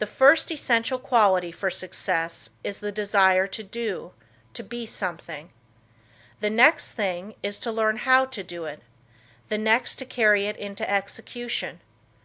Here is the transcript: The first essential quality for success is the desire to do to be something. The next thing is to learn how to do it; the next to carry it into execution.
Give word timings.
The 0.00 0.08
first 0.08 0.50
essential 0.50 0.98
quality 0.98 1.52
for 1.52 1.70
success 1.70 2.50
is 2.64 2.80
the 2.80 2.90
desire 2.90 3.46
to 3.46 3.62
do 3.62 4.10
to 4.54 4.62
be 4.64 4.86
something. 4.86 5.50
The 6.40 6.50
next 6.50 6.90
thing 6.90 7.36
is 7.44 7.60
to 7.60 7.70
learn 7.70 7.98
how 7.98 8.24
to 8.24 8.42
do 8.42 8.64
it; 8.64 8.82
the 9.50 9.58
next 9.58 10.00
to 10.00 10.04
carry 10.04 10.48
it 10.48 10.56
into 10.56 10.90
execution. 10.90 11.80